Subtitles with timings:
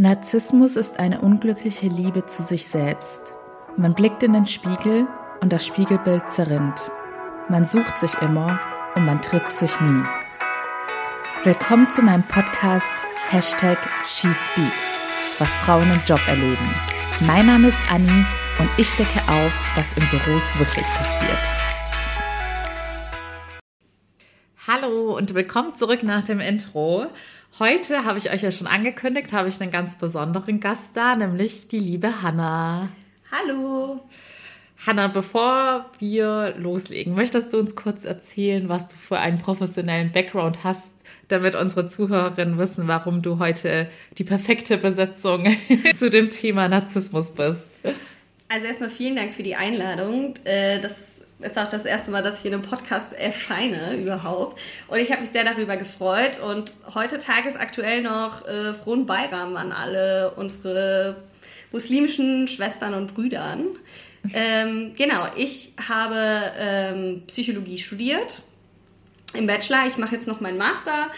[0.00, 3.34] Narzissmus ist eine unglückliche Liebe zu sich selbst.
[3.76, 5.06] Man blickt in den Spiegel
[5.42, 6.90] und das Spiegelbild zerrinnt.
[7.50, 8.58] Man sucht sich immer
[8.94, 10.02] und man trifft sich nie.
[11.44, 12.86] Willkommen zu meinem Podcast
[13.28, 13.76] Hashtag
[14.06, 16.74] SheSpeaks, was Frauen im Job erleben.
[17.26, 18.24] Mein Name ist Anni
[18.58, 21.46] und ich decke auf, was in Büros wirklich passiert.
[24.66, 27.06] Hallo und willkommen zurück nach dem Intro.
[27.58, 31.68] Heute habe ich euch ja schon angekündigt, habe ich einen ganz besonderen Gast da, nämlich
[31.68, 32.88] die liebe Hanna.
[33.30, 34.00] Hallo.
[34.86, 40.64] Hanna, bevor wir loslegen, möchtest du uns kurz erzählen, was du für einen professionellen Background
[40.64, 40.92] hast,
[41.28, 45.54] damit unsere Zuhörerinnen wissen, warum du heute die perfekte Besetzung
[45.94, 47.72] zu dem Thema Narzissmus bist?
[48.48, 50.34] Also erstmal vielen Dank für die Einladung.
[50.44, 50.92] Äh, das
[51.40, 54.60] ist auch das erste Mal, dass ich in einem Podcast erscheine überhaupt.
[54.88, 56.40] Und ich habe mich sehr darüber gefreut.
[56.40, 61.16] Und heute tagesaktuell noch äh, frohen Bayram an alle unsere
[61.72, 63.66] muslimischen Schwestern und Brüdern.
[64.34, 68.42] Ähm, genau, ich habe ähm, Psychologie studiert
[69.34, 69.86] im Bachelor.
[69.88, 71.10] Ich mache jetzt noch meinen Master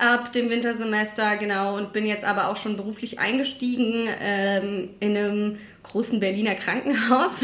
[0.00, 5.58] ab dem Wintersemester, genau, und bin jetzt aber auch schon beruflich eingestiegen ähm, in einem
[5.82, 7.32] großen Berliner Krankenhaus.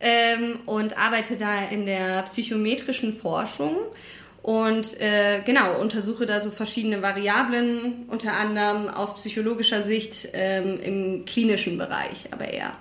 [0.00, 3.76] ähm, und arbeite da in der psychometrischen Forschung
[4.42, 11.24] und äh, genau untersuche da so verschiedene Variablen, unter anderem aus psychologischer Sicht ähm, im
[11.26, 12.72] klinischen Bereich, aber eher.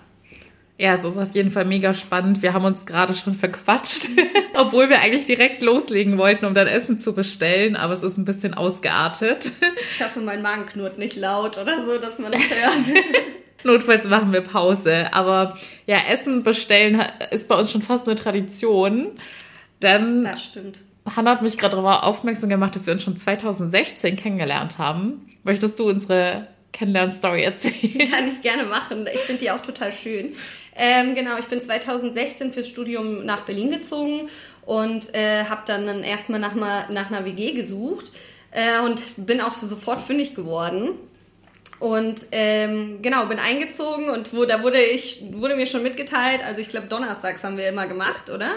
[0.78, 2.42] Ja, es ist auf jeden Fall mega spannend.
[2.42, 4.12] Wir haben uns gerade schon verquatscht,
[4.56, 8.24] obwohl wir eigentlich direkt loslegen wollten, um dann Essen zu bestellen, aber es ist ein
[8.24, 9.52] bisschen ausgeartet.
[9.94, 13.04] Ich hoffe, mein Magen knurrt nicht laut oder so, dass man das hört.
[13.64, 15.14] Notfalls machen wir Pause.
[15.14, 19.08] Aber ja, Essen bestellen ist bei uns schon fast eine Tradition.
[19.82, 20.82] Denn das stimmt.
[21.16, 25.28] Hannah hat mich gerade darauf aufmerksam gemacht, dass wir uns schon 2016 kennengelernt haben.
[25.44, 28.12] Möchtest du unsere Kennenlern-Story erzählen?
[28.12, 29.08] Kann ich gerne machen.
[29.14, 30.36] Ich finde die auch total schön.
[30.76, 34.30] Ähm, genau, ich bin 2016 fürs Studium nach Berlin gezogen
[34.66, 38.12] und äh, habe dann erstmal nach, nach einer WG gesucht
[38.52, 40.92] äh, und bin auch sofort fündig geworden.
[41.80, 46.60] Und ähm, genau, bin eingezogen und wo, da wurde ich wurde mir schon mitgeteilt, also
[46.60, 48.56] ich glaube donnerstags haben wir immer gemacht, oder?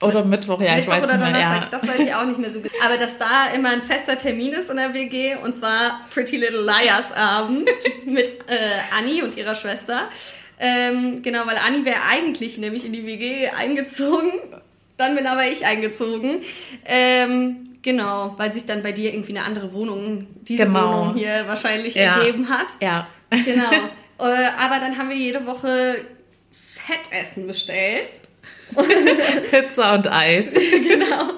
[0.00, 1.40] Oder Mittwoch, ja, Mittwoch ich weiß oder nicht mehr.
[1.40, 1.68] Ja.
[1.70, 2.70] Das weiß ich auch nicht mehr so gut.
[2.84, 6.62] Aber dass da immer ein fester Termin ist in der WG und zwar Pretty Little
[6.62, 7.70] Liars Abend
[8.04, 10.08] mit äh, Annie und ihrer Schwester.
[10.58, 14.32] Ähm, genau, weil Annie wäre eigentlich nämlich in die WG eingezogen.
[14.96, 16.42] Dann bin aber ich eingezogen.
[16.84, 21.00] Ähm, Genau, weil sich dann bei dir irgendwie eine andere Wohnung, diese genau.
[21.00, 22.16] Wohnung hier wahrscheinlich ja.
[22.16, 22.68] ergeben hat.
[22.80, 23.06] Ja.
[23.30, 23.70] Genau.
[24.16, 25.96] Äh, aber dann haben wir jede Woche
[26.50, 28.08] Fettessen bestellt.
[29.50, 30.54] Pizza und Eis.
[30.70, 31.30] genau.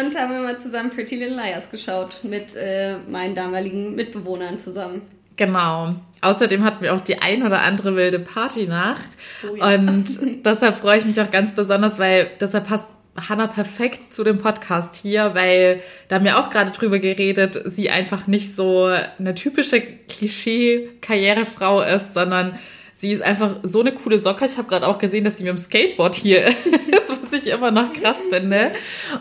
[0.00, 5.02] Und haben wir mal zusammen Pretty Little Liars geschaut mit äh, meinen damaligen Mitbewohnern zusammen.
[5.36, 5.96] Genau.
[6.22, 9.10] Außerdem hatten wir auch die ein oder andere wilde Partynacht.
[9.44, 9.74] Oh ja.
[9.74, 14.38] Und deshalb freue ich mich auch ganz besonders, weil deshalb passt Hanna perfekt zu dem
[14.38, 18.86] Podcast hier, weil da haben wir auch gerade drüber geredet, sie einfach nicht so
[19.18, 22.58] eine typische Klischee-Karrierefrau ist, sondern
[22.94, 24.46] sie ist einfach so eine coole Socke.
[24.46, 27.70] Ich habe gerade auch gesehen, dass sie mit dem Skateboard hier ist, was ich immer
[27.70, 28.70] noch krass finde.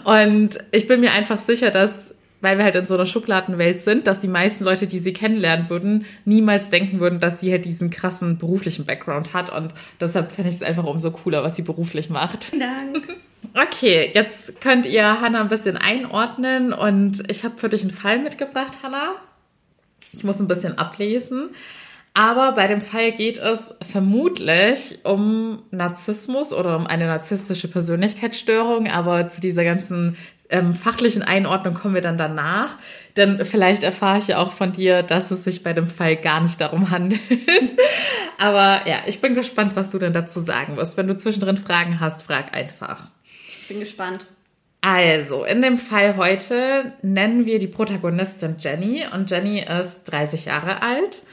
[0.06, 4.08] Und ich bin mir einfach sicher, dass weil wir halt in so einer Schubladenwelt sind,
[4.08, 7.91] dass die meisten Leute, die sie kennenlernen würden, niemals denken würden, dass sie halt diesen
[7.91, 9.52] krassen beruflichen Background hat.
[9.52, 12.46] Und deshalb fände ich es einfach umso cooler, was sie beruflich macht.
[12.46, 13.08] Vielen Dank.
[13.54, 18.20] Okay, jetzt könnt ihr Hannah ein bisschen einordnen und ich habe für dich einen Fall
[18.20, 19.16] mitgebracht, Hannah.
[20.14, 21.50] Ich muss ein bisschen ablesen.
[22.14, 28.90] Aber bei dem Fall geht es vermutlich um Narzissmus oder um eine narzisstische Persönlichkeitsstörung.
[28.90, 30.18] Aber zu dieser ganzen
[30.50, 32.78] ähm, fachlichen Einordnung kommen wir dann danach.
[33.16, 36.42] Denn vielleicht erfahre ich ja auch von dir, dass es sich bei dem Fall gar
[36.42, 37.22] nicht darum handelt.
[38.38, 40.98] Aber ja, ich bin gespannt, was du denn dazu sagen wirst.
[40.98, 43.08] Wenn du zwischendrin Fragen hast, frag einfach
[43.72, 44.26] bin gespannt.
[44.82, 50.82] Also, in dem Fall heute nennen wir die Protagonistin Jenny und Jenny ist 30 Jahre
[50.82, 51.24] alt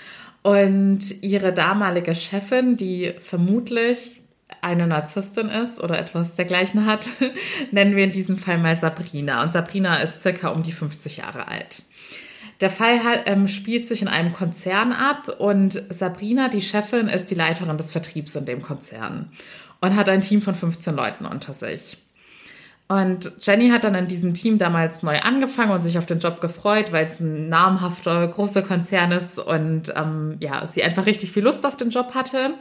[0.43, 4.21] und ihre damalige Chefin, die vermutlich
[4.61, 7.09] eine Narzisstin ist oder etwas dergleichen hat,
[7.71, 9.43] nennen wir in diesem Fall mal Sabrina.
[9.43, 11.83] Und Sabrina ist circa um die 50 Jahre alt.
[12.61, 17.31] Der Fall hat, ähm, spielt sich in einem Konzern ab und Sabrina, die Chefin, ist
[17.31, 19.31] die Leiterin des Vertriebs in dem Konzern
[19.81, 21.99] und hat ein Team von 15 Leuten unter sich.
[22.89, 26.41] Und Jenny hat dann in diesem Team damals neu angefangen und sich auf den Job
[26.41, 31.43] gefreut, weil es ein namhafter, großer Konzern ist und ähm, ja, sie einfach richtig viel
[31.43, 32.55] Lust auf den Job hatte.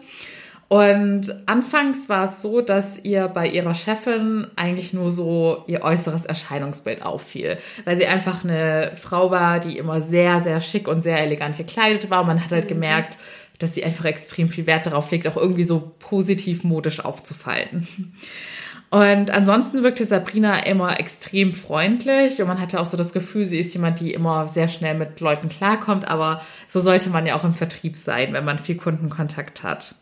[0.69, 6.25] Und anfangs war es so, dass ihr bei ihrer Chefin eigentlich nur so ihr äußeres
[6.25, 11.21] Erscheinungsbild auffiel, weil sie einfach eine Frau war, die immer sehr, sehr schick und sehr
[11.21, 12.21] elegant gekleidet war.
[12.21, 12.69] Und man hat halt mhm.
[12.69, 13.17] gemerkt,
[13.59, 17.87] dass sie einfach extrem viel Wert darauf legt, auch irgendwie so positiv modisch aufzufallen.
[18.89, 23.59] Und ansonsten wirkte Sabrina immer extrem freundlich und man hatte auch so das Gefühl, sie
[23.59, 27.43] ist jemand, die immer sehr schnell mit Leuten klarkommt, aber so sollte man ja auch
[27.43, 29.95] im Vertrieb sein, wenn man viel Kundenkontakt hat.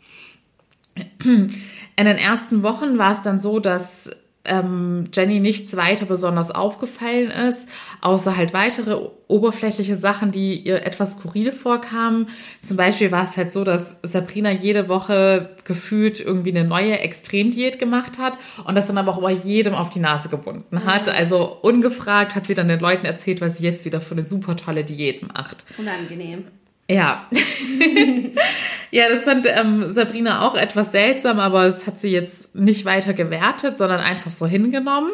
[1.23, 1.55] In
[1.97, 4.11] den ersten Wochen war es dann so, dass
[4.45, 7.69] ähm, Jenny nichts weiter besonders aufgefallen ist,
[8.01, 12.27] außer halt weitere oberflächliche Sachen, die ihr etwas skurril vorkamen.
[12.61, 17.79] Zum Beispiel war es halt so, dass Sabrina jede Woche gefühlt irgendwie eine neue Extremdiät
[17.79, 21.07] gemacht hat und das dann aber auch immer jedem auf die Nase gebunden hat.
[21.07, 21.13] Mhm.
[21.13, 24.55] Also ungefragt hat sie dann den Leuten erzählt, was sie jetzt wieder für eine super
[24.55, 25.65] tolle Diät macht.
[25.77, 26.45] Unangenehm.
[26.89, 27.27] Ja.
[28.91, 33.13] ja, das fand ähm, Sabrina auch etwas seltsam, aber das hat sie jetzt nicht weiter
[33.13, 35.11] gewertet, sondern einfach so hingenommen.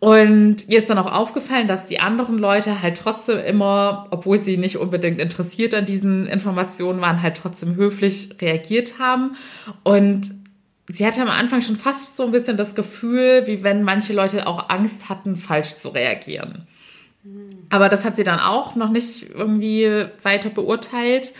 [0.00, 4.56] Und ihr ist dann auch aufgefallen, dass die anderen Leute halt trotzdem immer, obwohl sie
[4.56, 9.36] nicht unbedingt interessiert an diesen Informationen waren, halt trotzdem höflich reagiert haben.
[9.82, 10.30] Und
[10.88, 14.46] sie hatte am Anfang schon fast so ein bisschen das Gefühl, wie wenn manche Leute
[14.46, 16.68] auch Angst hatten, falsch zu reagieren.
[17.70, 21.32] Aber das hat sie dann auch noch nicht irgendwie weiter beurteilt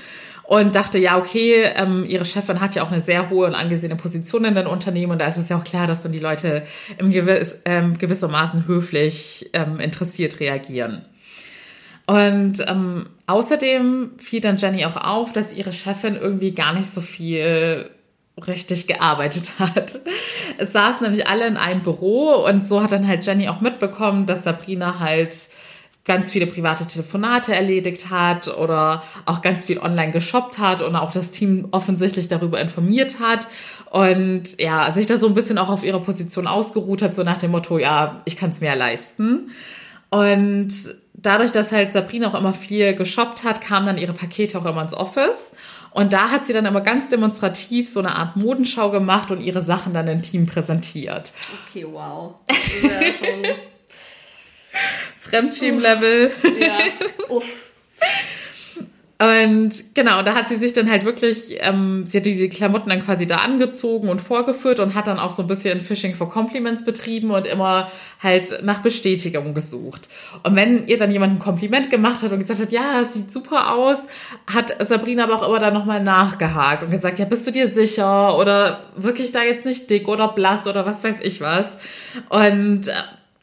[0.49, 3.97] und dachte, ja, okay, ähm, ihre Chefin hat ja auch eine sehr hohe und angesehene
[3.97, 6.63] Position in den Unternehmen und da ist es ja auch klar, dass dann die Leute
[6.97, 11.05] im gewiss, ähm, gewissermaßen höflich ähm, interessiert reagieren.
[12.07, 17.03] Und ähm, außerdem fiel dann Jenny auch auf, dass ihre Chefin irgendwie gar nicht so
[17.03, 17.91] viel
[18.47, 20.01] richtig gearbeitet hat.
[20.57, 24.25] Es saßen nämlich alle in einem Büro und so hat dann halt Jenny auch mitbekommen,
[24.25, 25.51] dass Sabrina halt
[26.09, 31.13] ganz viele private Telefonate erledigt hat oder auch ganz viel online geshoppt hat und auch
[31.13, 33.47] das Team offensichtlich darüber informiert hat
[33.91, 37.39] und ja, sich da so ein bisschen auch auf ihre Position ausgeruht hat, so nach
[37.39, 39.51] dem Motto, ja, ich kann es mir leisten.
[40.11, 40.73] Und
[41.15, 44.83] dadurch, dass halt Sabrina auch immer viel geshoppt hat, kamen dann ihre Pakete auch immer
[44.83, 45.53] ins Office.
[45.91, 49.61] Und da hat sie dann immer ganz demonstrativ so eine Art Modenschau gemacht und ihre
[49.63, 51.33] Sachen dann im Team präsentiert.
[51.69, 52.35] Okay, wow.
[55.31, 56.31] Fremdschämen-Level.
[56.61, 56.79] Ja,
[57.29, 57.69] uff.
[59.21, 63.05] Und genau, da hat sie sich dann halt wirklich, ähm, sie hat diese Klamotten dann
[63.05, 66.85] quasi da angezogen und vorgeführt und hat dann auch so ein bisschen Fishing for Compliments
[66.85, 67.91] betrieben und immer
[68.23, 70.09] halt nach Bestätigung gesucht.
[70.45, 73.75] Und wenn ihr dann jemand ein Kompliment gemacht hat und gesagt hat, ja, sieht super
[73.75, 74.07] aus,
[74.47, 78.39] hat Sabrina aber auch immer dann nochmal nachgehakt und gesagt, ja, bist du dir sicher
[78.39, 81.79] oder wirklich da jetzt nicht dick oder blass oder was weiß ich was.
[82.29, 82.93] Und äh,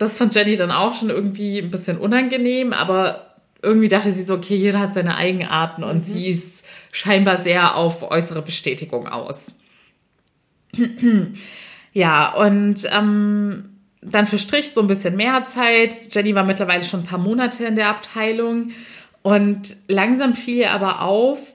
[0.06, 4.36] das fand Jenny dann auch schon irgendwie ein bisschen unangenehm, aber irgendwie dachte sie so,
[4.36, 6.02] okay, jeder hat seine Eigenarten und mhm.
[6.02, 9.56] sie ist scheinbar sehr auf äußere Bestätigung aus.
[11.94, 13.70] ja, und ähm,
[14.02, 16.14] dann verstrich so ein bisschen mehr Zeit.
[16.14, 18.72] Jenny war mittlerweile schon ein paar Monate in der Abteilung
[19.24, 21.54] und langsam fiel ihr aber auf,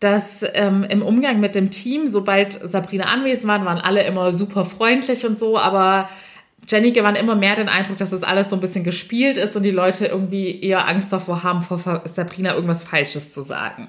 [0.00, 4.64] dass ähm, im Umgang mit dem Team, sobald Sabrina anwesend war, waren alle immer super
[4.64, 6.08] freundlich und so, aber
[6.68, 9.62] Jenny gewann immer mehr den Eindruck, dass das alles so ein bisschen gespielt ist und
[9.62, 13.88] die Leute irgendwie eher Angst davor haben, vor Sabrina irgendwas Falsches zu sagen.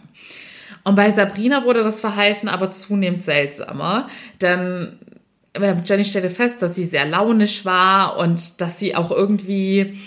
[0.84, 4.08] Und bei Sabrina wurde das Verhalten aber zunehmend seltsamer,
[4.42, 5.00] denn
[5.54, 9.98] äh, Jenny stellte fest, dass sie sehr launisch war und dass sie auch irgendwie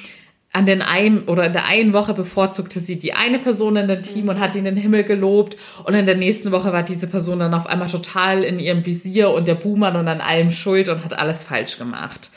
[0.53, 4.03] an den einen oder in der einen Woche bevorzugte sie die eine Person in dem
[4.03, 7.07] Team und hat ihn in den Himmel gelobt und in der nächsten Woche war diese
[7.07, 10.89] Person dann auf einmal total in ihrem Visier und der Buhmann und an allem schuld
[10.89, 12.31] und hat alles falsch gemacht.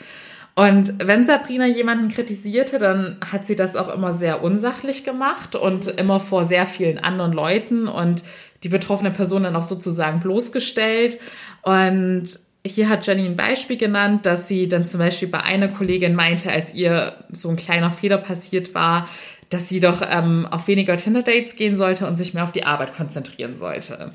[0.54, 5.88] Und wenn Sabrina jemanden kritisierte, dann hat sie das auch immer sehr unsachlich gemacht und
[5.88, 8.22] immer vor sehr vielen anderen Leuten und
[8.62, 11.18] die betroffene Person dann auch sozusagen bloßgestellt.
[11.62, 12.26] Und
[12.64, 16.50] hier hat Jenny ein Beispiel genannt, dass sie dann zum Beispiel bei einer Kollegin meinte,
[16.50, 19.08] als ihr so ein kleiner Fehler passiert war,
[19.50, 22.94] dass sie doch ähm, auf weniger Tinder-Dates gehen sollte und sich mehr auf die Arbeit
[22.94, 24.12] konzentrieren sollte.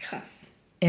[0.00, 0.28] Krass.
[0.82, 0.88] Ja.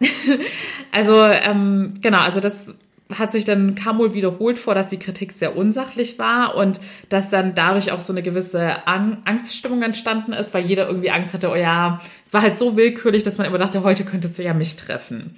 [0.00, 0.08] ja.
[0.92, 2.76] also ähm, genau, also das
[3.18, 7.28] hat sich dann kam wohl wiederholt vor, dass die Kritik sehr unsachlich war und dass
[7.28, 11.56] dann dadurch auch so eine gewisse Angststimmung entstanden ist, weil jeder irgendwie Angst hatte, oh
[11.56, 14.76] ja, es war halt so willkürlich, dass man immer dachte, heute könntest du ja mich
[14.76, 15.36] treffen.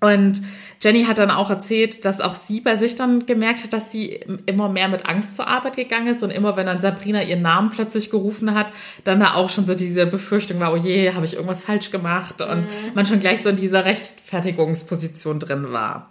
[0.00, 0.42] Und
[0.82, 4.20] Jenny hat dann auch erzählt, dass auch sie bei sich dann gemerkt hat, dass sie
[4.44, 7.70] immer mehr mit Angst zur Arbeit gegangen ist und immer wenn dann Sabrina ihren Namen
[7.70, 8.66] plötzlich gerufen hat,
[9.04, 12.42] dann da auch schon so diese Befürchtung war, oh je, habe ich irgendwas falsch gemacht
[12.42, 12.94] und mhm.
[12.94, 16.10] man schon gleich so in dieser Rechtfertigungsposition drin war.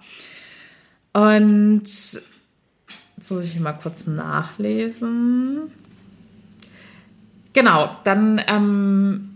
[1.16, 5.72] Und jetzt muss ich mal kurz nachlesen.
[7.54, 9.36] Genau, dann ähm,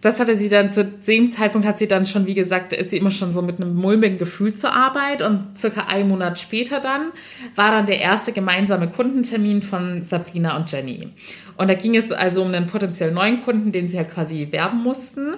[0.00, 2.96] das hatte sie dann zu dem Zeitpunkt hat sie dann schon, wie gesagt, ist sie
[2.96, 7.10] immer schon so mit einem mulmigen Gefühl zur Arbeit und circa einen Monat später dann
[7.54, 11.10] war dann der erste gemeinsame Kundentermin von Sabrina und Jenny.
[11.58, 14.82] Und da ging es also um einen potenziell neuen Kunden, den sie halt quasi werben
[14.82, 15.34] mussten.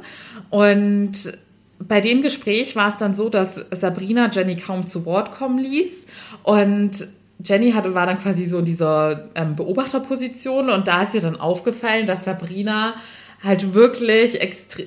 [0.50, 1.32] Und
[1.80, 6.06] bei dem Gespräch war es dann so, dass Sabrina Jenny kaum zu Wort kommen ließ.
[6.42, 7.08] Und
[7.42, 10.68] Jenny hatte, war dann quasi so in dieser ähm, Beobachterposition.
[10.68, 12.94] Und da ist ihr dann aufgefallen, dass Sabrina
[13.42, 14.38] halt wirklich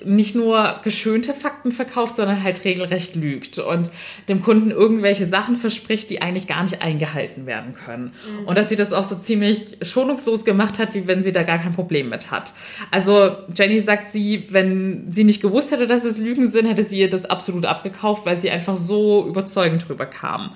[0.06, 3.90] nicht nur geschönte Fakten verkauft, sondern halt regelrecht lügt und
[4.30, 8.14] dem Kunden irgendwelche Sachen verspricht, die eigentlich gar nicht eingehalten werden können.
[8.14, 8.46] Mhm.
[8.46, 11.58] Und dass sie das auch so ziemlich schonungslos gemacht hat, wie wenn sie da gar
[11.58, 12.54] kein Problem mit hat.
[12.92, 17.00] Also Jenny sagt sie, wenn sie nicht gewusst hätte, dass es Lügen sind, hätte sie
[17.00, 20.52] ihr das absolut abgekauft, weil sie einfach so überzeugend drüber kam.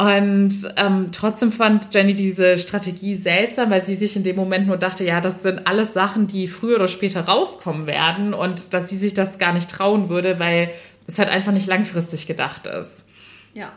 [0.00, 4.78] Und ähm, trotzdem fand Jenny diese Strategie seltsam, weil sie sich in dem Moment nur
[4.78, 8.96] dachte, ja, das sind alles Sachen, die früher oder später rauskommen werden und dass sie
[8.96, 10.70] sich das gar nicht trauen würde, weil
[11.06, 13.04] es halt einfach nicht langfristig gedacht ist.
[13.52, 13.72] Ja.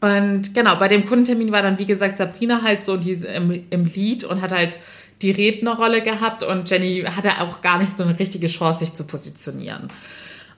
[0.00, 4.24] Und genau, bei dem Kundentermin war dann, wie gesagt, Sabrina halt so im, im Lied
[4.24, 4.80] und hat halt
[5.20, 9.04] die Rednerrolle gehabt und Jenny hatte auch gar nicht so eine richtige Chance, sich zu
[9.04, 9.88] positionieren.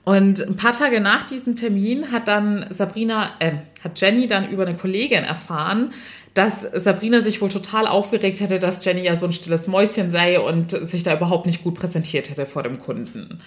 [0.04, 3.52] Und ein paar Tage nach diesem Termin hat dann Sabrina, äh,
[3.84, 5.92] hat Jenny dann über eine Kollegin erfahren,
[6.34, 10.40] dass Sabrina sich wohl total aufgeregt hätte, dass Jenny ja so ein stilles Mäuschen sei
[10.40, 13.40] und sich da überhaupt nicht gut präsentiert hätte vor dem Kunden.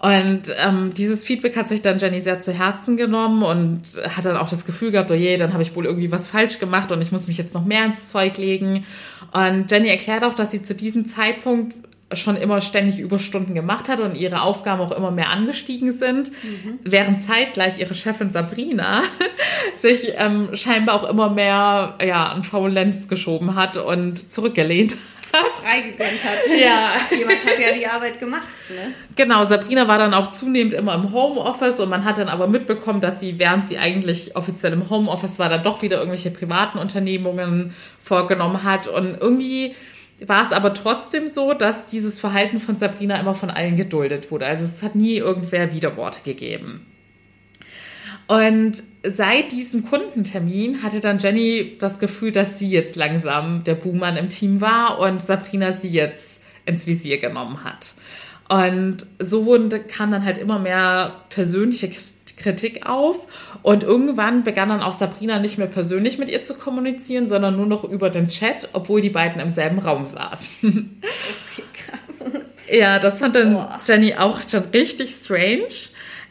[0.00, 3.82] Und ähm, dieses Feedback hat sich dann Jenny sehr zu Herzen genommen und
[4.14, 6.58] hat dann auch das Gefühl gehabt, oh je, dann habe ich wohl irgendwie was falsch
[6.58, 8.84] gemacht und ich muss mich jetzt noch mehr ins Zeug legen.
[9.32, 11.74] Und Jenny erklärt auch, dass sie zu diesem Zeitpunkt
[12.16, 16.78] schon immer ständig Überstunden gemacht hat und ihre Aufgaben auch immer mehr angestiegen sind, mhm.
[16.82, 19.02] während zeitgleich ihre Chefin Sabrina
[19.76, 25.00] sich ähm, scheinbar auch immer mehr ja, an Faulenz geschoben hat und zurückgelehnt hat.
[25.62, 26.38] Freigegönnt hat.
[26.58, 26.92] Ja.
[27.10, 28.46] Jemand hat ja die Arbeit gemacht.
[28.68, 28.94] Ne?
[29.16, 33.00] Genau, Sabrina war dann auch zunehmend immer im Homeoffice und man hat dann aber mitbekommen,
[33.00, 37.74] dass sie, während sie eigentlich offiziell im Homeoffice war, dann doch wieder irgendwelche privaten Unternehmungen
[38.00, 39.74] vorgenommen hat und irgendwie
[40.26, 44.46] war es aber trotzdem so, dass dieses Verhalten von Sabrina immer von allen geduldet wurde.
[44.46, 46.86] Also es hat nie irgendwer Widerworte gegeben.
[48.26, 54.16] Und seit diesem Kundentermin hatte dann Jenny das Gefühl, dass sie jetzt langsam der Buhmann
[54.16, 57.94] im Team war und Sabrina sie jetzt ins Visier genommen hat.
[58.48, 59.44] Und so
[59.88, 61.90] kam dann halt immer mehr persönliche
[62.36, 63.26] Kritik auf.
[63.62, 67.66] Und irgendwann begann dann auch Sabrina nicht mehr persönlich mit ihr zu kommunizieren, sondern nur
[67.66, 71.00] noch über den Chat, obwohl die beiden im selben Raum saßen.
[71.02, 72.32] Okay, krass.
[72.70, 73.66] Ja, das fand dann oh.
[73.86, 75.68] Jenny auch schon richtig strange.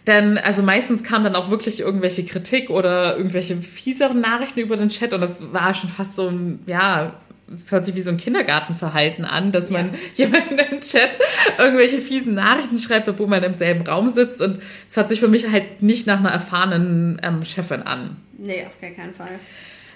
[0.07, 4.89] Denn, also meistens kam dann auch wirklich irgendwelche Kritik oder irgendwelche fieseren Nachrichten über den
[4.89, 7.13] Chat und das war schon fast so ein, ja,
[7.55, 10.25] es hört sich wie so ein Kindergartenverhalten an, dass man ja.
[10.25, 11.17] jemanden im Chat
[11.57, 14.41] irgendwelche fiesen Nachrichten schreibt, obwohl man im selben Raum sitzt.
[14.41, 18.17] Und es hört sich für mich halt nicht nach einer erfahrenen ähm, Chefin an.
[18.37, 19.39] Nee, auf gar keinen Fall.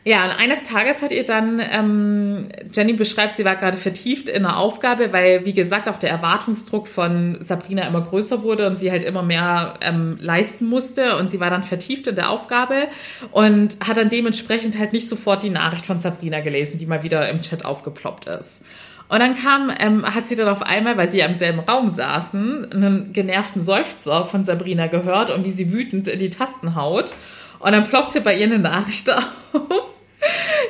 [0.08, 4.46] Ja, und eines Tages hat ihr dann, ähm, Jenny beschreibt, sie war gerade vertieft in
[4.46, 8.90] einer Aufgabe, weil, wie gesagt, auch der Erwartungsdruck von Sabrina immer größer wurde und sie
[8.90, 11.18] halt immer mehr ähm, leisten musste.
[11.18, 12.88] Und sie war dann vertieft in der Aufgabe
[13.32, 17.28] und hat dann dementsprechend halt nicht sofort die Nachricht von Sabrina gelesen, die mal wieder
[17.28, 18.64] im Chat aufgeploppt ist.
[19.10, 21.90] Und dann kam, ähm, hat sie dann auf einmal, weil sie ja im selben Raum
[21.90, 27.14] saßen, einen genervten Seufzer von Sabrina gehört und wie sie wütend in die Tasten haut.
[27.60, 29.97] Und dann ploppte bei ihr eine Nachricht auf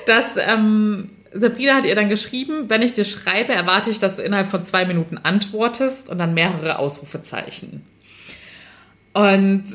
[0.06, 4.24] dass ähm, Sabrina hat ihr dann geschrieben, wenn ich dir schreibe, erwarte ich, dass du
[4.24, 7.86] innerhalb von zwei Minuten antwortest und dann mehrere Ausrufezeichen.
[9.14, 9.66] Und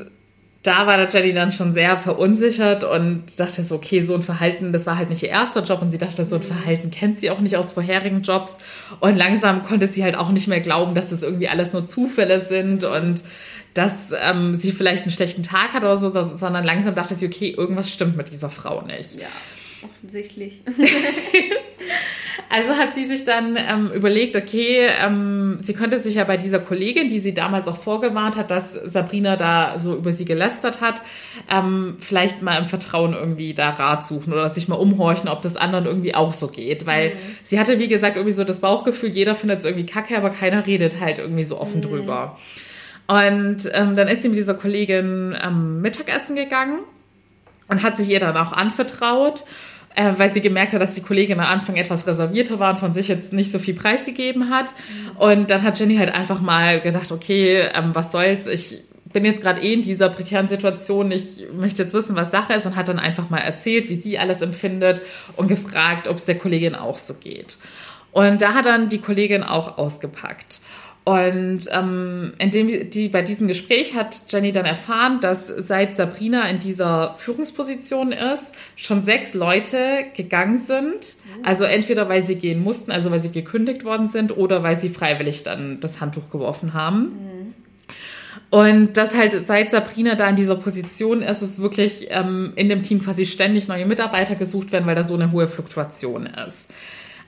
[0.62, 4.72] da war der Jenny dann schon sehr verunsichert und dachte so, okay, so ein Verhalten,
[4.72, 7.30] das war halt nicht ihr erster Job und sie dachte, so ein Verhalten kennt sie
[7.30, 8.58] auch nicht aus vorherigen Jobs
[9.00, 12.40] und langsam konnte sie halt auch nicht mehr glauben, dass das irgendwie alles nur Zufälle
[12.40, 13.24] sind und
[13.74, 17.50] dass ähm, sie vielleicht einen schlechten Tag hat oder so, sondern langsam dachte sie, okay,
[17.50, 19.18] irgendwas stimmt mit dieser Frau nicht.
[19.18, 19.26] Ja,
[19.84, 20.60] offensichtlich.
[22.48, 26.58] also hat sie sich dann ähm, überlegt, okay, ähm, sie könnte sich ja bei dieser
[26.58, 31.02] Kollegin, die sie damals auch vorgewarnt hat, dass Sabrina da so über sie gelästert hat,
[31.50, 35.56] ähm, vielleicht mal im Vertrauen irgendwie da Rat suchen oder sich mal umhorchen, ob das
[35.56, 36.86] anderen irgendwie auch so geht.
[36.86, 37.18] Weil mhm.
[37.42, 40.66] sie hatte, wie gesagt, irgendwie so das Bauchgefühl, jeder findet es irgendwie kacke, aber keiner
[40.66, 41.82] redet halt irgendwie so offen mhm.
[41.82, 42.38] drüber.
[43.08, 46.80] Und ähm, dann ist sie mit dieser Kollegin am Mittagessen gegangen
[47.68, 49.44] und hat sich ihr dann auch anvertraut,
[49.94, 52.92] äh, weil sie gemerkt hat, dass die Kollegin am Anfang etwas reservierter war und von
[52.92, 54.72] sich jetzt nicht so viel preisgegeben hat.
[55.18, 58.82] Und dann hat Jenny halt einfach mal gedacht, okay, ähm, was soll's, ich
[59.12, 62.66] bin jetzt gerade eh in dieser prekären Situation, ich möchte jetzt wissen, was Sache ist
[62.66, 65.02] und hat dann einfach mal erzählt, wie sie alles empfindet
[65.36, 67.58] und gefragt, ob es der Kollegin auch so geht.
[68.12, 70.60] Und da hat dann die Kollegin auch ausgepackt.
[71.04, 76.60] Und ähm, indem die bei diesem Gespräch hat Jenny dann erfahren, dass seit Sabrina in
[76.60, 81.16] dieser Führungsposition ist, schon sechs Leute gegangen sind.
[81.42, 84.90] Also entweder weil sie gehen mussten, also weil sie gekündigt worden sind, oder weil sie
[84.90, 87.54] freiwillig dann das Handtuch geworfen haben.
[88.50, 92.82] Und das halt seit Sabrina da in dieser Position ist, ist wirklich ähm, in dem
[92.82, 96.68] Team quasi ständig neue Mitarbeiter gesucht werden, weil da so eine hohe Fluktuation ist.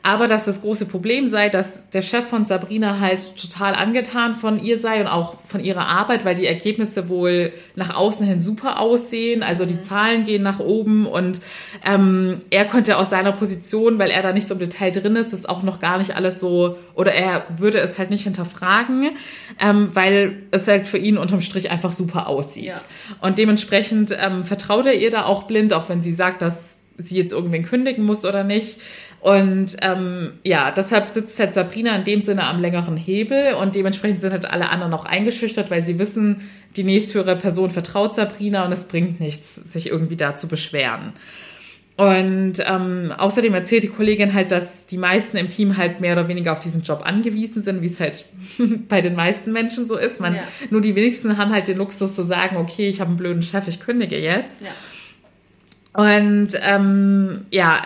[0.06, 4.62] Aber dass das große Problem sei, dass der Chef von Sabrina halt total angetan von
[4.62, 8.80] ihr sei und auch von ihrer Arbeit, weil die Ergebnisse wohl nach außen hin super
[8.80, 9.42] aussehen.
[9.42, 11.40] Also die Zahlen gehen nach oben und
[11.86, 15.32] ähm, er könnte aus seiner Position, weil er da nicht so im Detail drin ist,
[15.32, 19.12] das auch noch gar nicht alles so, oder er würde es halt nicht hinterfragen,
[19.58, 22.66] ähm, weil es halt für ihn unterm Strich einfach super aussieht.
[22.66, 22.74] Ja.
[23.22, 27.16] Und dementsprechend ähm, vertraut er ihr da auch blind, auch wenn sie sagt, dass sie
[27.16, 28.78] jetzt irgendwen kündigen muss oder nicht.
[29.24, 34.20] Und ähm, ja, deshalb sitzt halt Sabrina in dem Sinne am längeren Hebel und dementsprechend
[34.20, 36.42] sind halt alle anderen auch eingeschüchtert, weil sie wissen,
[36.76, 41.14] die nächsthöhere Person vertraut Sabrina und es bringt nichts, sich irgendwie da zu beschweren.
[41.96, 46.28] Und ähm, außerdem erzählt die Kollegin halt, dass die meisten im Team halt mehr oder
[46.28, 48.26] weniger auf diesen Job angewiesen sind, wie es halt
[48.90, 50.20] bei den meisten Menschen so ist.
[50.20, 50.42] Man, Ja.
[50.68, 53.68] Nur die wenigsten haben halt den Luxus zu sagen, okay, ich habe einen blöden Chef,
[53.68, 54.64] ich kündige jetzt.
[54.64, 56.02] Ja.
[56.14, 57.80] Und ähm, ja,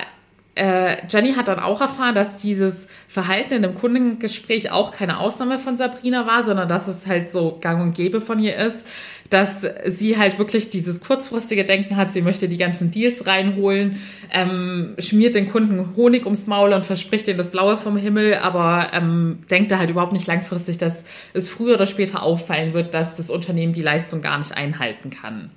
[0.59, 5.59] äh, Jenny hat dann auch erfahren, dass dieses Verhalten in einem Kundengespräch auch keine Ausnahme
[5.59, 8.87] von Sabrina war, sondern dass es halt so gang und gäbe von ihr ist,
[9.31, 14.01] dass sie halt wirklich dieses kurzfristige Denken hat, sie möchte die ganzen Deals reinholen,
[14.33, 18.91] ähm, schmiert den Kunden Honig ums Maul und verspricht ihnen das Blaue vom Himmel, aber
[18.93, 23.17] ähm, denkt da halt überhaupt nicht langfristig, dass es früher oder später auffallen wird, dass
[23.17, 25.51] das Unternehmen die Leistung gar nicht einhalten kann.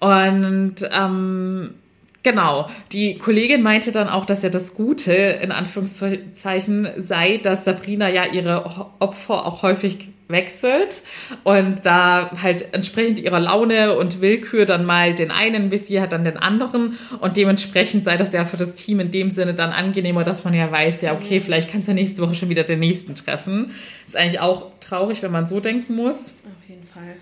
[0.00, 1.74] Und ähm,
[2.24, 8.08] genau, die Kollegin meinte dann auch, dass ja das Gute in Anführungszeichen sei, dass Sabrina
[8.08, 11.02] ja ihre Opfer auch häufig wechselt
[11.44, 16.24] und da halt entsprechend ihrer Laune und Willkür dann mal den einen Visier hat, dann
[16.24, 20.24] den anderen und dementsprechend sei das ja für das Team in dem Sinne dann angenehmer,
[20.24, 23.14] dass man ja weiß, ja okay, vielleicht kannst du nächste Woche schon wieder den nächsten
[23.14, 23.72] treffen.
[24.06, 26.34] Ist eigentlich auch traurig, wenn man so denken muss.
[26.44, 27.16] Auf jeden Fall.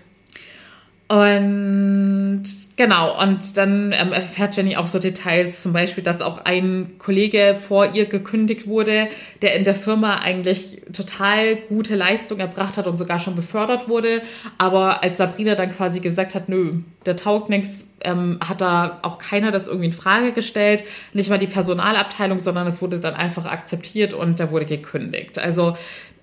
[1.09, 2.43] Und
[2.77, 7.55] genau, und dann ähm, erfährt Jenny auch so Details, zum Beispiel, dass auch ein Kollege
[7.55, 9.09] vor ihr gekündigt wurde,
[9.41, 14.21] der in der Firma eigentlich total gute Leistung erbracht hat und sogar schon befördert wurde.
[14.57, 16.75] Aber als Sabrina dann quasi gesagt hat, nö,
[17.05, 20.85] der taugt nichts, ähm, hat da auch keiner das irgendwie in Frage gestellt.
[21.11, 25.37] Nicht mal die Personalabteilung, sondern es wurde dann einfach akzeptiert und da wurde gekündigt.
[25.37, 25.75] Also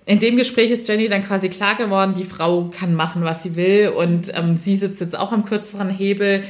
[0.05, 3.55] in dem Gespräch ist Jenny dann quasi klar geworden, die Frau kann machen, was sie
[3.55, 6.43] will und ähm, sie sitzt jetzt auch am kürzeren Hebel.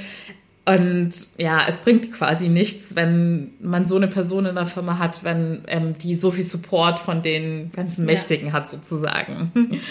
[0.64, 5.24] Und ja, es bringt quasi nichts, wenn man so eine Person in der Firma hat,
[5.24, 8.14] wenn ähm, die so viel Support von den ganzen Ja.
[8.14, 9.52] Mächtigen hat sozusagen.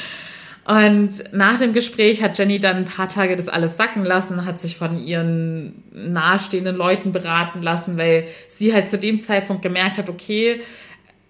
[0.64, 4.60] Und nach dem Gespräch hat Jenny dann ein paar Tage das alles sacken lassen, hat
[4.60, 10.08] sich von ihren nahestehenden Leuten beraten lassen, weil sie halt zu dem Zeitpunkt gemerkt hat,
[10.08, 10.60] okay,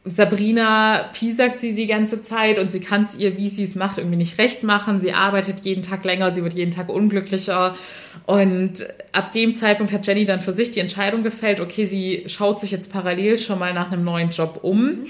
[0.06, 3.98] Sabrina piesackt sie die ganze Zeit und sie kann es ihr, wie sie es macht,
[3.98, 4.98] irgendwie nicht recht machen.
[4.98, 7.76] Sie arbeitet jeden Tag länger, sie wird jeden Tag unglücklicher.
[8.24, 12.60] Und ab dem Zeitpunkt hat Jenny dann für sich die Entscheidung gefällt, okay, sie schaut
[12.60, 15.04] sich jetzt parallel schon mal nach einem neuen Job um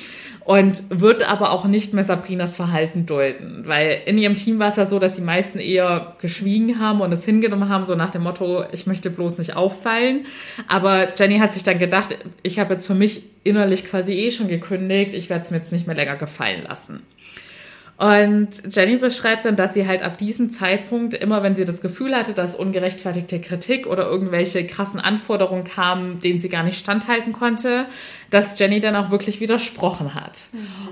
[0.50, 3.62] und wird aber auch nicht mehr Sabrinas Verhalten dulden.
[3.66, 7.12] Weil in ihrem Team war es ja so, dass die meisten eher geschwiegen haben und
[7.12, 10.26] es hingenommen haben, so nach dem Motto, ich möchte bloß nicht auffallen.
[10.66, 14.48] Aber Jenny hat sich dann gedacht, ich habe jetzt für mich innerlich quasi eh schon
[14.48, 17.04] gekündigt, ich werde es mir jetzt nicht mehr länger gefallen lassen.
[18.00, 22.16] Und Jenny beschreibt dann, dass sie halt ab diesem Zeitpunkt, immer wenn sie das Gefühl
[22.16, 27.84] hatte, dass ungerechtfertigte Kritik oder irgendwelche krassen Anforderungen kamen, denen sie gar nicht standhalten konnte,
[28.30, 30.48] dass Jenny dann auch wirklich widersprochen hat.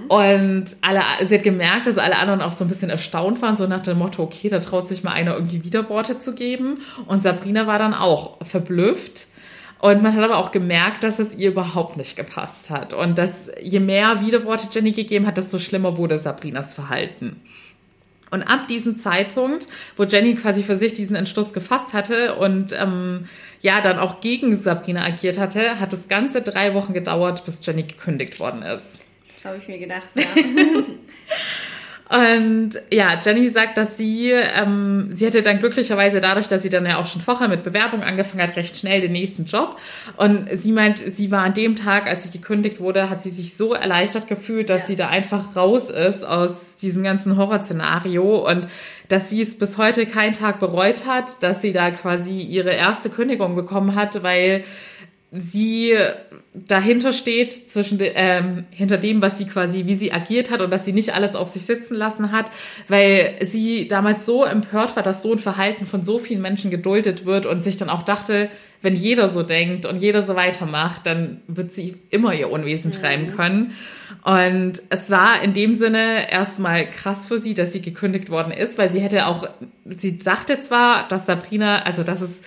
[0.08, 3.66] Und alle, sie hat gemerkt, dass alle anderen auch so ein bisschen erstaunt waren, so
[3.66, 6.80] nach dem Motto, okay, da traut sich mal einer irgendwie Widerworte zu geben.
[7.06, 9.28] Und Sabrina war dann auch verblüfft.
[9.80, 12.94] Und man hat aber auch gemerkt, dass es ihr überhaupt nicht gepasst hat.
[12.94, 17.40] Und dass je mehr Widerworte Jenny gegeben hat, desto schlimmer wurde Sabrinas Verhalten.
[18.30, 23.28] Und ab diesem Zeitpunkt, wo Jenny quasi für sich diesen Entschluss gefasst hatte und ähm,
[23.60, 27.84] ja dann auch gegen Sabrina agiert hatte, hat das Ganze drei Wochen gedauert, bis Jenny
[27.84, 29.00] gekündigt worden ist.
[29.34, 30.24] Das habe ich mir gedacht, ja.
[32.08, 36.86] Und ja, Jenny sagt, dass sie, ähm, sie hatte dann glücklicherweise dadurch, dass sie dann
[36.86, 39.76] ja auch schon vorher mit Bewerbung angefangen hat, recht schnell den nächsten Job.
[40.16, 43.56] Und sie meint, sie war an dem Tag, als sie gekündigt wurde, hat sie sich
[43.58, 44.86] so erleichtert gefühlt, dass Ja.
[44.86, 48.66] sie da einfach raus ist aus diesem ganzen Horrorszenario und
[49.08, 53.10] dass sie es bis heute keinen Tag bereut hat, dass sie da quasi ihre erste
[53.10, 54.64] Kündigung bekommen hat, weil
[55.30, 55.94] sie
[56.54, 60.70] dahinter steht, zwischen de, ähm, hinter dem, was sie quasi, wie sie agiert hat und
[60.70, 62.50] dass sie nicht alles auf sich sitzen lassen hat,
[62.88, 67.26] weil sie damals so empört war, dass so ein Verhalten von so vielen Menschen geduldet
[67.26, 68.48] wird und sich dann auch dachte,
[68.80, 73.26] wenn jeder so denkt und jeder so weitermacht, dann wird sie immer ihr Unwesen treiben
[73.26, 73.36] mhm.
[73.36, 73.72] können.
[74.24, 78.78] Und es war in dem Sinne erstmal krass für sie, dass sie gekündigt worden ist,
[78.78, 79.48] weil sie hätte auch,
[79.84, 82.40] sie sagte zwar, dass Sabrina, also dass es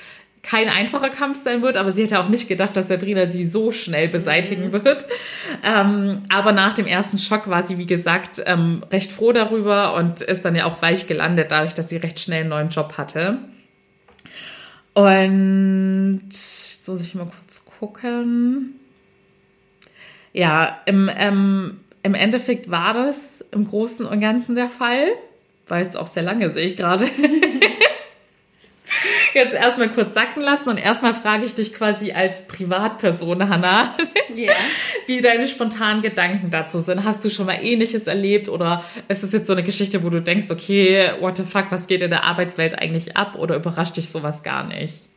[0.43, 3.71] kein einfacher Kampf sein wird, aber sie hätte auch nicht gedacht, dass Sabrina sie so
[3.71, 4.73] schnell beseitigen mhm.
[4.73, 5.06] wird.
[5.63, 10.21] Ähm, aber nach dem ersten Schock war sie, wie gesagt, ähm, recht froh darüber und
[10.21, 13.39] ist dann ja auch weich gelandet, dadurch, dass sie recht schnell einen neuen Job hatte.
[14.93, 18.80] Und jetzt muss ich mal kurz gucken.
[20.34, 25.08] Ja, im, ähm, im Endeffekt war das im Großen und Ganzen der Fall.
[25.67, 27.06] War jetzt auch sehr lange, sehe ich gerade.
[29.33, 33.95] jetzt erstmal kurz sacken lassen und erstmal frage ich dich quasi als Privatperson, Hanna,
[34.35, 34.53] yeah.
[35.07, 37.03] wie deine spontanen Gedanken dazu sind.
[37.03, 40.21] Hast du schon mal ähnliches erlebt oder ist es jetzt so eine Geschichte, wo du
[40.21, 44.09] denkst, okay, what the fuck, was geht in der Arbeitswelt eigentlich ab oder überrascht dich
[44.09, 45.11] sowas gar nicht?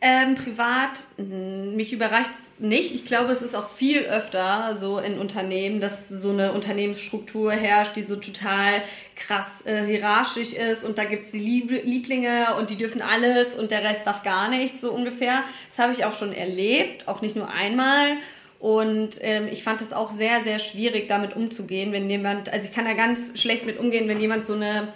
[0.00, 2.94] Ähm, privat, mich überrascht es nicht.
[2.94, 7.96] Ich glaube, es ist auch viel öfter so in Unternehmen, dass so eine Unternehmensstruktur herrscht,
[7.96, 8.82] die so total
[9.16, 13.54] krass äh, hierarchisch ist und da gibt es die Lieb Lieblinge und die dürfen alles
[13.54, 15.42] und der Rest darf gar nichts, so ungefähr.
[15.70, 18.18] Das habe ich auch schon erlebt, auch nicht nur einmal.
[18.60, 22.74] Und ähm, ich fand es auch sehr, sehr schwierig, damit umzugehen, wenn jemand, also ich
[22.74, 24.92] kann da ganz schlecht mit umgehen, wenn jemand so eine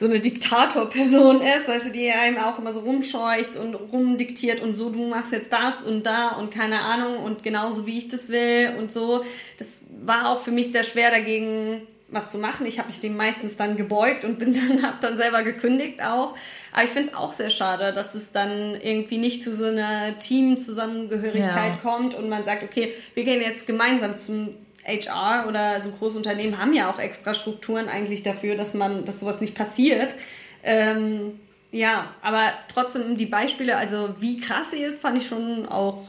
[0.00, 4.88] so eine Diktatorperson ist, also die einem auch immer so rumscheucht und rumdiktiert und so,
[4.88, 8.72] du machst jetzt das und da und keine Ahnung und genauso wie ich das will
[8.78, 9.22] und so.
[9.58, 12.64] Das war auch für mich sehr schwer dagegen was zu machen.
[12.66, 16.34] Ich habe mich dem meistens dann gebeugt und bin dann habe dann selber gekündigt auch.
[16.72, 20.18] Aber ich finde es auch sehr schade, dass es dann irgendwie nicht zu so einer
[20.18, 21.78] Teamzusammengehörigkeit ja.
[21.82, 24.54] kommt und man sagt, okay, wir gehen jetzt gemeinsam zum
[24.90, 29.20] HR oder so große Unternehmen haben ja auch extra Strukturen eigentlich dafür, dass man, dass
[29.20, 30.14] sowas nicht passiert.
[30.62, 31.40] Ähm,
[31.72, 36.08] ja, aber trotzdem die Beispiele, also wie krass sie ist, fand ich schon auch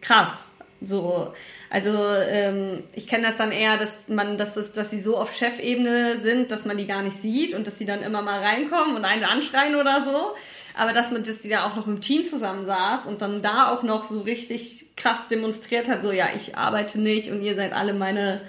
[0.00, 0.46] krass.
[0.80, 1.32] So,
[1.70, 1.90] also
[2.30, 6.16] ähm, ich kenne das dann eher, dass man, dass es, dass sie so auf Chefebene
[6.18, 9.04] sind, dass man die gar nicht sieht und dass sie dann immer mal reinkommen und
[9.04, 10.36] einen anschreien oder so
[10.78, 13.72] aber dass man, dass die da auch noch im Team zusammen saß und dann da
[13.72, 17.72] auch noch so richtig krass demonstriert hat, so ja, ich arbeite nicht und ihr seid
[17.72, 18.40] alle meine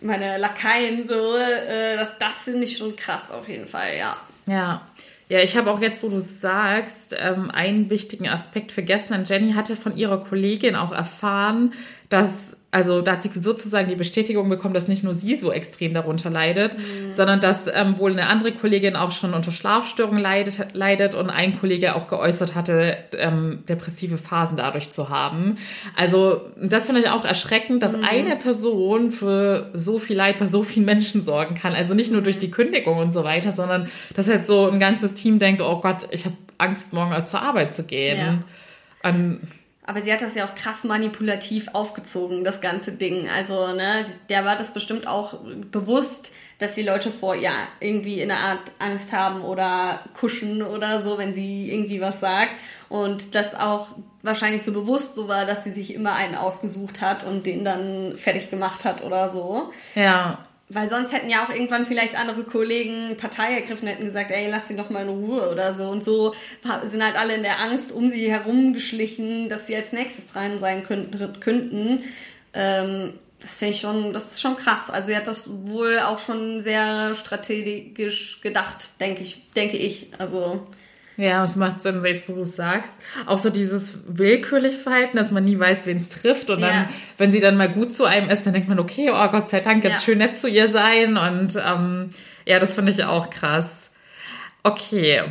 [0.00, 4.16] meine Lakaien so, äh, das, das finde ich schon krass auf jeden Fall, ja.
[4.46, 4.86] Ja.
[5.30, 9.14] Ja, ich habe auch jetzt, wo du es sagst, ähm, einen wichtigen Aspekt vergessen.
[9.14, 11.72] Denn Jenny hatte von ihrer Kollegin auch erfahren,
[12.14, 15.94] dass also da hat sie sozusagen die Bestätigung bekommen, dass nicht nur sie so extrem
[15.94, 17.12] darunter leidet, mhm.
[17.12, 21.56] sondern dass ähm, wohl eine andere Kollegin auch schon unter Schlafstörungen leidet, leidet und ein
[21.56, 25.56] Kollege auch geäußert hatte, ähm, depressive Phasen dadurch zu haben.
[25.94, 28.04] Also das finde ich auch erschreckend, dass mhm.
[28.04, 31.74] eine Person für so viel Leid bei so vielen Menschen sorgen kann.
[31.74, 35.14] Also nicht nur durch die Kündigung und so weiter, sondern dass halt so ein ganzes
[35.14, 38.18] Team denkt, oh Gott, ich habe Angst, morgen zur Arbeit zu gehen.
[38.18, 39.08] Ja.
[39.08, 39.42] Und
[39.86, 43.28] aber sie hat das ja auch krass manipulativ aufgezogen, das ganze Ding.
[43.28, 45.38] Also, ne, der war das bestimmt auch
[45.70, 51.02] bewusst, dass die Leute vor ihr irgendwie in einer Art Angst haben oder kuschen oder
[51.02, 52.56] so, wenn sie irgendwie was sagt.
[52.88, 53.88] Und das auch
[54.22, 58.16] wahrscheinlich so bewusst so war, dass sie sich immer einen ausgesucht hat und den dann
[58.16, 59.70] fertig gemacht hat oder so.
[59.94, 60.46] Ja.
[60.74, 64.66] Weil sonst hätten ja auch irgendwann vielleicht andere Kollegen Partei ergriffen, hätten gesagt, ey, lass
[64.66, 65.88] sie doch mal in Ruhe oder so.
[65.88, 66.34] Und so
[66.82, 70.84] sind halt alle in der Angst um sie herumgeschlichen, dass sie als nächstes rein sein
[70.84, 72.02] könnten.
[72.52, 74.90] Ähm, das finde ich schon, das ist schon krass.
[74.90, 80.08] Also sie hat das wohl auch schon sehr strategisch gedacht, denke ich, denke ich.
[80.18, 80.66] Also
[81.16, 83.00] ja, es macht Sinn, jetzt wo du es sagst.
[83.26, 86.50] Auch so dieses willkürliche Verhalten, dass man nie weiß, wen es trifft.
[86.50, 86.88] Und dann, ja.
[87.18, 89.60] wenn sie dann mal gut zu einem ist, dann denkt man, okay, oh Gott sei
[89.60, 90.04] Dank, jetzt ja.
[90.04, 91.16] schön nett zu ihr sein.
[91.16, 92.10] Und ähm,
[92.46, 93.90] ja, das finde ich auch krass.
[94.64, 95.22] Okay,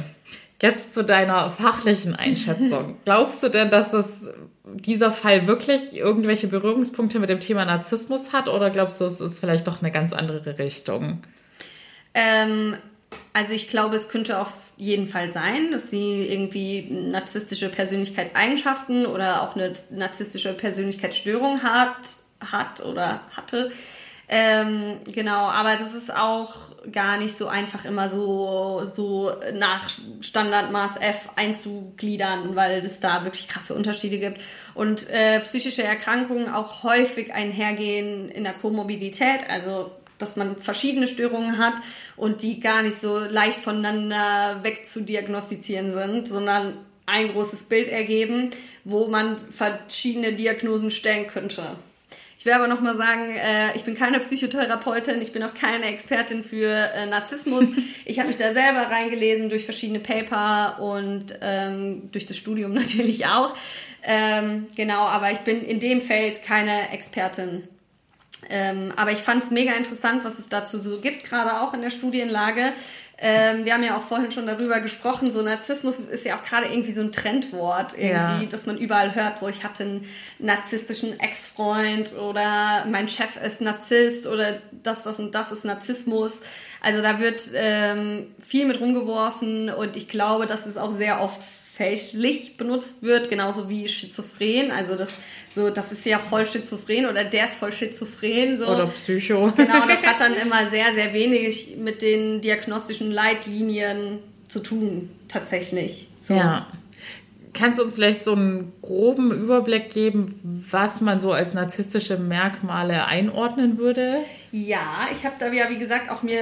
[0.62, 2.98] jetzt zu deiner fachlichen Einschätzung.
[3.06, 4.30] Glaubst du denn, dass es
[4.64, 8.48] dieser Fall wirklich irgendwelche Berührungspunkte mit dem Thema Narzissmus hat?
[8.48, 11.24] Oder glaubst du, es ist vielleicht doch eine ganz andere Richtung?
[12.14, 12.78] Ähm,
[13.34, 19.44] also ich glaube, es könnte auf jeden Fall sein, dass sie irgendwie narzisstische Persönlichkeitseigenschaften oder
[19.44, 21.98] auch eine narzisstische Persönlichkeitsstörung hat,
[22.40, 23.72] hat oder hatte.
[24.30, 26.56] Ähm, genau, aber das ist auch
[26.92, 29.90] gar nicht so einfach immer so, so nach
[30.22, 34.42] Standardmaß F einzugliedern, weil es da wirklich krasse Unterschiede gibt.
[34.74, 41.58] Und äh, psychische Erkrankungen auch häufig einhergehen in der Komorbidität, also dass man verschiedene Störungen
[41.58, 41.76] hat
[42.16, 48.50] und die gar nicht so leicht voneinander wegzudiagnostizieren sind, sondern ein großes Bild ergeben,
[48.84, 51.76] wo man verschiedene Diagnosen stellen könnte.
[52.44, 55.86] Ich will aber noch mal sagen, äh, ich bin keine Psychotherapeutin, ich bin auch keine
[55.86, 57.66] Expertin für äh, Narzissmus.
[58.06, 63.28] Ich habe mich da selber reingelesen durch verschiedene Paper und ähm, durch das Studium natürlich
[63.28, 63.56] auch.
[64.04, 67.66] Ähm, genau, aber ich bin in dem Feld keine Expertin.
[68.50, 71.82] Ähm, aber ich fand es mega interessant, was es dazu so gibt, gerade auch in
[71.82, 72.74] der Studienlage.
[73.18, 76.68] Ähm, wir haben ja auch vorhin schon darüber gesprochen, so Narzissmus ist ja auch gerade
[76.68, 78.46] irgendwie so ein Trendwort, irgendwie, ja.
[78.50, 80.08] dass man überall hört, so ich hatte einen
[80.40, 86.34] narzisstischen Ex-Freund oder mein Chef ist Narzisst oder das, das und das ist Narzissmus.
[86.82, 91.40] Also da wird ähm, viel mit rumgeworfen und ich glaube, dass es auch sehr oft
[91.76, 94.70] fälschlich benutzt wird, genauso wie schizophren.
[94.70, 95.18] Also das
[95.50, 98.58] so, das ist ja voll schizophren oder der ist voll schizophren.
[98.58, 98.68] So.
[98.68, 99.52] Oder Psycho.
[99.56, 106.08] Genau, das hat dann immer sehr, sehr wenig mit den diagnostischen Leitlinien zu tun, tatsächlich.
[106.22, 106.36] So.
[106.36, 106.68] Ja.
[107.54, 113.06] Kannst du uns vielleicht so einen groben Überblick geben, was man so als narzisstische Merkmale
[113.06, 114.18] einordnen würde?
[114.52, 116.42] Ja, ich habe da ja, wie gesagt, auch mir,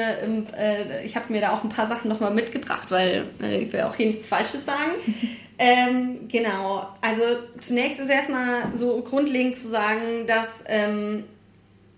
[0.58, 3.82] äh, ich habe mir da auch ein paar Sachen nochmal mitgebracht, weil äh, ich will
[3.82, 4.92] auch hier nichts Falsches sagen.
[5.58, 7.24] ähm, genau, also
[7.60, 11.26] zunächst ist erstmal so grundlegend zu sagen, dass ähm,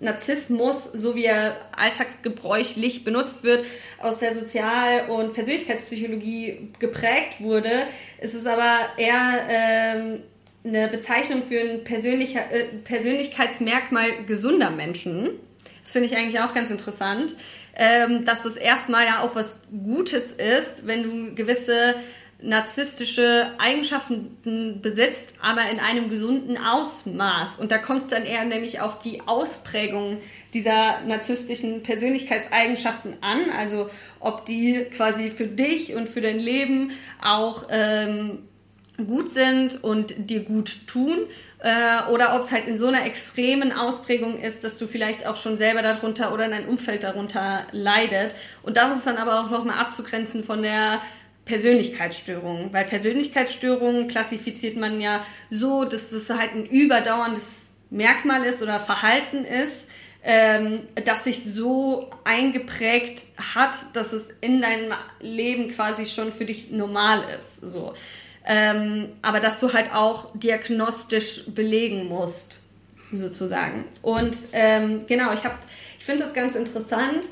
[0.03, 3.65] Narzissmus, so wie er alltagsgebräuchlich benutzt wird,
[3.99, 7.87] aus der Sozial- und Persönlichkeitspsychologie geprägt wurde,
[8.21, 10.23] ist es aber eher ähm,
[10.65, 15.31] eine Bezeichnung für ein äh, Persönlichkeitsmerkmal gesunder Menschen.
[15.83, 17.35] Das finde ich eigentlich auch ganz interessant,
[17.75, 21.95] ähm, dass das erstmal ja auch was Gutes ist, wenn du gewisse
[22.43, 27.56] narzisstische Eigenschaften besitzt, aber in einem gesunden Ausmaß.
[27.58, 30.17] Und da kommt es dann eher nämlich auf die Ausprägung
[30.53, 37.67] dieser narzisstischen Persönlichkeitseigenschaften an, also ob die quasi für dich und für dein Leben auch
[37.69, 38.39] ähm,
[38.97, 41.19] gut sind und dir gut tun
[41.60, 45.36] äh, oder ob es halt in so einer extremen Ausprägung ist, dass du vielleicht auch
[45.36, 48.36] schon selber darunter oder dein Umfeld darunter leidet.
[48.62, 51.01] Und das ist dann aber auch nochmal abzugrenzen von der
[51.45, 58.79] Persönlichkeitsstörungen, weil Persönlichkeitsstörungen klassifiziert man ja so, dass das halt ein überdauerndes Merkmal ist oder
[58.79, 59.89] Verhalten ist,
[60.23, 63.23] ähm, das sich so eingeprägt
[63.56, 67.69] hat, dass es in deinem Leben quasi schon für dich normal ist.
[67.69, 67.93] So.
[68.45, 72.62] Ähm, aber dass du halt auch diagnostisch belegen musst,
[73.12, 73.84] sozusagen.
[74.01, 75.41] Und ähm, genau, ich,
[75.99, 77.25] ich finde das ganz interessant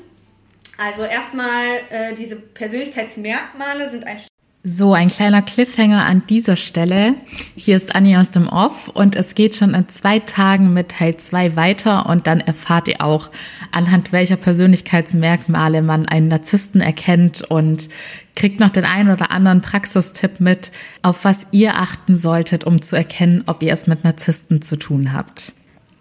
[0.78, 4.18] also erstmal, äh, diese Persönlichkeitsmerkmale sind ein
[4.64, 7.16] so, ein kleiner Cliffhanger an dieser Stelle.
[7.56, 11.16] Hier ist Annie aus dem Off und es geht schon in zwei Tagen mit Teil
[11.16, 13.28] 2 weiter und dann erfahrt ihr auch,
[13.72, 17.88] anhand welcher Persönlichkeitsmerkmale man einen Narzissten erkennt und
[18.36, 20.70] kriegt noch den einen oder anderen Praxistipp mit,
[21.02, 25.12] auf was ihr achten solltet, um zu erkennen, ob ihr es mit Narzissten zu tun
[25.12, 25.54] habt.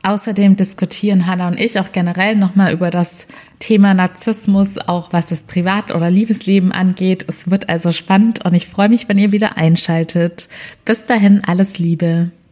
[0.04, 3.28] Außerdem diskutieren Hannah und ich auch generell nochmal über das
[3.60, 7.26] Thema Narzissmus, auch was das Privat- oder Liebesleben angeht.
[7.28, 10.50] Es wird also spannend und ich freue mich, wenn ihr wieder einschaltet.
[10.86, 12.32] Bis dahin alles Liebe.